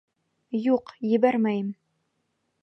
[0.67, 1.69] Юҡ, ебәрмәйем!